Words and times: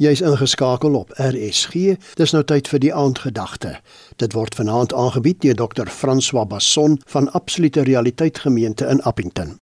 Jy's 0.00 0.22
ingeskakel 0.24 0.94
op 0.96 1.10
RSG. 1.20 1.98
Dis 2.16 2.32
nou 2.32 2.40
tyd 2.48 2.64
vir 2.72 2.80
die 2.80 2.92
aandgedagte. 2.96 3.74
Dit 4.16 4.32
word 4.32 4.54
vanaand 4.56 4.94
aangebied 4.96 5.42
deur 5.44 5.58
Dr. 5.58 5.90
François 5.92 6.46
Basson 6.48 6.96
van 7.12 7.28
Absolute 7.36 7.82
Realiteit 7.84 8.38
Gemeente 8.40 8.86
in 8.88 9.02
Appington. 9.02 9.58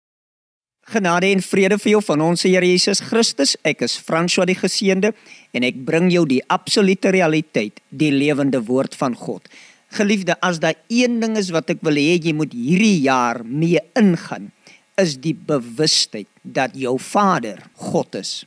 Genade 0.91 1.31
en 1.31 1.43
vrede 1.43 1.79
vir 1.79 1.93
jou 1.93 2.01
van 2.09 2.25
ons 2.27 2.43
Here 2.43 2.67
Jesus 2.67 3.05
Christus. 3.07 3.55
Ek 3.63 3.85
is 3.87 3.95
François 4.03 4.49
die 4.51 4.57
Geseënde 4.59 5.13
en 5.55 5.67
ek 5.67 5.79
bring 5.87 6.11
jou 6.11 6.25
die 6.27 6.43
absolute 6.51 7.13
realiteit, 7.15 7.79
die 7.91 8.11
lewende 8.11 8.65
woord 8.67 8.97
van 8.99 9.15
God. 9.15 9.47
Geliefde, 9.95 10.35
as 10.43 10.59
daar 10.59 10.75
een 10.91 11.21
ding 11.23 11.37
is 11.39 11.53
wat 11.55 11.71
ek 11.71 11.87
wil 11.87 11.95
hê 12.03 12.19
jy 12.19 12.35
moet 12.35 12.51
hierdie 12.51 12.99
jaar 13.05 13.45
mee 13.47 13.79
ingaan, 13.95 14.51
is 14.99 15.15
die 15.23 15.37
bewustheid 15.39 16.27
dat 16.43 16.75
jou 16.75 16.97
Vader 16.99 17.63
God 17.79 18.19
is. 18.19 18.41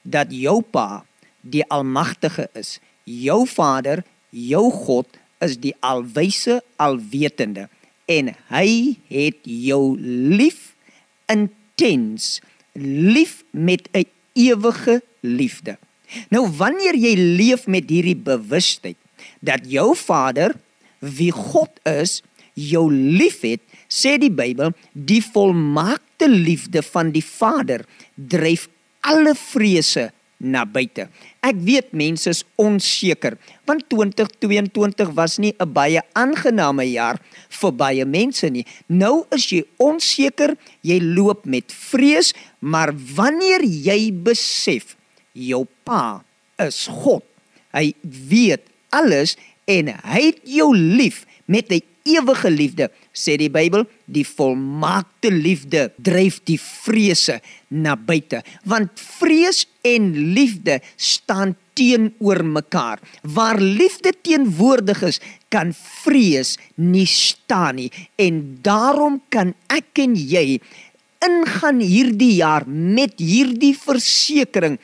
Dat 0.00 0.32
jou 0.32 0.62
Pa 0.64 1.04
die 1.50 1.64
almagtige 1.72 2.48
is. 2.54 2.78
Jou 3.04 3.44
Vader, 3.46 4.04
jou 4.30 4.70
God 4.72 5.18
is 5.44 5.56
die 5.60 5.74
alwyse, 5.84 6.60
alwetende 6.76 7.68
en 8.06 8.30
hy 8.52 8.96
het 9.10 9.38
jou 9.42 9.96
lief 9.98 10.74
intens, 11.30 12.40
lief 12.78 13.42
met 13.50 13.88
'n 13.92 14.06
ewige 14.34 15.02
liefde. 15.20 15.78
Nou 16.30 16.46
wanneer 16.46 16.94
jy 16.94 17.14
leef 17.16 17.66
met 17.66 17.90
hierdie 17.90 18.16
bewustheid 18.16 18.96
dat 19.40 19.66
jou 19.66 19.96
Vader 19.96 20.54
wie 20.98 21.32
God 21.32 21.70
is, 21.82 22.22
jou 22.54 22.92
liefhet, 22.92 23.60
sê 23.88 24.16
die 24.18 24.30
Bybel, 24.30 24.72
die 24.92 25.22
volmaakte 25.22 26.28
liefde 26.28 26.82
van 26.82 27.10
die 27.10 27.24
Vader 27.24 27.84
dryf 28.14 28.68
alle 29.00 29.34
vrese 29.34 30.12
na 30.38 30.64
buite. 30.68 31.06
Ek 31.40 31.56
weet 31.64 31.92
mense 31.96 32.28
is 32.30 32.42
onseker 32.60 33.36
want 33.66 33.86
2022 33.90 35.10
was 35.16 35.38
nie 35.38 35.54
'n 35.58 35.72
baie 35.72 36.00
aangename 36.14 36.84
jaar 36.92 37.18
vir 37.48 37.72
baie 37.72 38.04
mense 38.04 38.46
nie. 38.50 38.66
Nou 38.88 39.24
is 39.30 39.48
jy 39.50 39.64
onseker, 39.78 40.56
jy 40.82 41.00
loop 41.00 41.46
met 41.46 41.72
vrees, 41.72 42.34
maar 42.60 42.92
wanneer 42.92 43.64
jy 43.64 44.12
besef 44.12 44.96
jou 45.32 45.66
pa 45.84 46.24
is 46.58 46.86
God. 46.86 47.24
Hy 47.72 47.94
weet 48.02 48.62
alles 48.90 49.36
en 49.66 49.88
hy 49.88 50.20
het 50.30 50.40
jou 50.44 50.70
lief 50.76 51.26
met 51.46 51.70
'n 51.70 51.82
ewige 52.06 52.50
liefde, 52.50 52.88
sê 53.12 53.36
die 53.40 53.50
Bybel, 53.52 53.84
die 54.06 54.24
volmaakte 54.26 55.30
liefde 55.34 55.90
dryf 55.98 56.40
die 56.46 56.58
vrese 56.60 57.40
na 57.68 57.96
buite, 57.98 58.42
want 58.64 58.94
vrees 59.18 59.64
en 59.86 60.12
liefde 60.36 60.80
staan 60.96 61.56
teenoor 61.76 62.40
mekaar. 62.44 63.02
Waar 63.22 63.60
liefde 63.60 64.14
teenwoordig 64.24 65.02
is, 65.10 65.20
kan 65.52 65.74
vrees 65.76 66.56
nie 66.74 67.06
staan 67.08 67.80
nie 67.80 67.90
en 68.20 68.40
daarom 68.64 69.20
kan 69.32 69.54
ek 69.72 70.02
en 70.04 70.16
jy 70.16 70.58
ingaan 71.24 71.80
hierdie 71.80 72.36
jaar 72.40 72.66
met 72.68 73.16
hierdie 73.22 73.74
versekering 73.78 74.76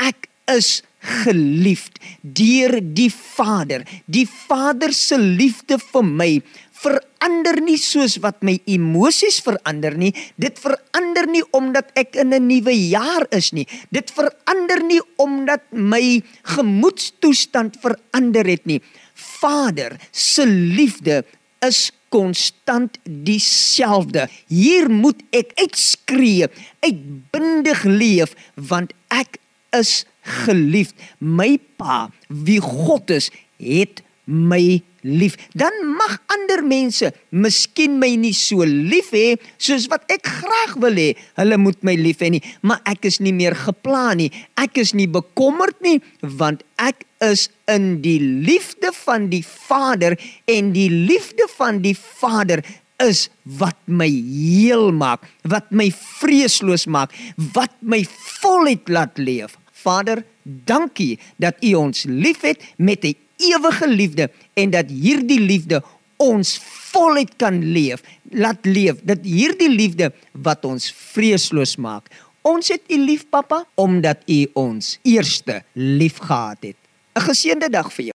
ek 0.00 0.28
is 0.50 0.80
geliefd 0.98 1.98
deur 2.22 2.78
die 2.82 3.10
Vader. 3.10 3.84
Die 4.06 4.26
Vader 4.26 4.92
se 4.92 5.18
liefde 5.18 5.78
vir 5.78 6.04
my 6.04 6.32
verander 6.78 7.58
nie 7.64 7.78
soos 7.80 8.18
wat 8.22 8.42
my 8.46 8.54
emosies 8.70 9.40
verander 9.42 9.96
nie. 9.98 10.12
Dit 10.38 10.60
verander 10.62 11.26
nie 11.30 11.42
omdat 11.56 11.90
ek 11.98 12.16
in 12.16 12.34
'n 12.34 12.46
nuwe 12.46 12.74
jaar 12.74 13.26
is 13.30 13.52
nie. 13.52 13.66
Dit 13.90 14.10
verander 14.10 14.82
nie 14.82 15.00
omdat 15.16 15.62
my 15.72 16.22
gemoedstoestand 16.42 17.76
verander 17.80 18.46
het 18.46 18.66
nie. 18.66 18.80
Vader 19.14 19.98
se 20.12 20.46
liefde 20.46 21.24
is 21.60 21.90
konstant 22.08 22.98
dieselfde. 23.04 24.28
Hier 24.48 24.88
moet 24.90 25.20
ek 25.30 25.52
uitskree, 25.54 26.46
uitbundig 26.80 27.84
leef 27.84 28.34
want 28.54 28.92
ek 29.08 29.38
is 29.76 30.06
geliefd. 30.44 30.94
My 31.18 31.56
pa, 31.80 32.06
wie 32.28 32.60
God 32.62 33.10
is, 33.14 33.30
het 33.58 34.02
my 34.28 34.80
lief. 35.02 35.36
Dan 35.56 35.72
mag 35.96 36.18
ander 36.34 36.60
mense 36.66 37.10
miskien 37.30 37.96
my 38.00 38.10
nie 38.20 38.34
so 38.36 38.66
lief 38.66 39.12
hê 39.14 39.36
soos 39.56 39.86
wat 39.92 40.04
ek 40.12 40.26
graag 40.28 40.74
wil 40.82 40.98
hê. 41.00 41.12
Hulle 41.38 41.58
moet 41.60 41.80
my 41.86 41.94
lief 41.98 42.22
hê 42.24 42.32
nie, 42.34 42.42
maar 42.60 42.82
ek 42.88 43.08
is 43.08 43.20
nie 43.24 43.34
meer 43.36 43.56
geplan 43.56 44.20
nie. 44.20 44.30
Ek 44.60 44.78
is 44.82 44.94
nie 44.96 45.08
bekommerd 45.10 45.78
nie 45.84 45.98
want 46.20 46.64
ek 46.82 47.06
is 47.24 47.48
in 47.70 47.98
die 48.04 48.18
liefde 48.20 48.92
van 49.04 49.30
die 49.32 49.44
Vader 49.46 50.18
en 50.50 50.74
die 50.76 50.90
liefde 50.90 51.48
van 51.56 51.80
die 51.82 51.96
Vader 51.96 52.62
is 53.02 53.28
wat 53.58 53.78
my 53.86 54.08
heel 54.10 54.90
maak, 54.90 55.22
wat 55.46 55.70
my 55.70 55.86
vreesloos 55.94 56.88
maak, 56.90 57.14
wat 57.54 57.74
my 57.80 58.02
voluit 58.42 58.90
laat 58.90 59.18
leef. 59.22 59.54
Vader, 59.82 60.24
dankie 60.42 61.18
dat 61.36 61.54
U 61.64 61.74
ons 61.74 62.04
liefhet 62.08 62.64
met 62.76 63.04
'n 63.04 63.16
ewige 63.36 63.88
liefde 63.88 64.30
en 64.54 64.70
dat 64.70 64.90
hierdie 64.90 65.40
liefde 65.40 65.82
ons 66.16 66.58
voluit 66.62 67.36
kan 67.36 67.62
leef. 67.72 68.02
Laat 68.30 68.66
leef 68.66 68.94
dat 69.02 69.18
hierdie 69.22 69.70
liefde 69.70 70.12
wat 70.32 70.64
ons 70.64 70.92
vreesloos 70.92 71.76
maak. 71.76 72.10
Ons 72.42 72.68
het 72.68 72.82
U 72.88 72.98
lief, 72.98 73.28
Pappa, 73.28 73.64
omdat 73.74 74.22
U 74.26 74.46
ons 74.52 74.98
eerste 75.02 75.62
liefgehad 75.72 76.58
het. 76.60 76.76
'n 77.14 77.20
Geseënde 77.20 77.70
dag 77.70 77.92
vir 77.92 78.04
jou. 78.04 78.16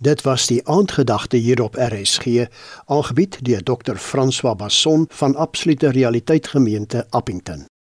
Dit 0.00 0.22
was 0.22 0.46
die 0.46 0.62
aandgedagte 0.66 1.36
hier 1.36 1.62
op 1.62 1.74
RSG, 1.74 2.46
aangebied 2.86 3.38
deur 3.42 3.62
Dr. 3.62 3.96
François 3.96 4.56
Basson 4.56 5.06
van 5.08 5.34
Absolute 5.34 5.90
Realiteit 5.90 6.46
Gemeente 6.46 7.06
Appington. 7.10 7.68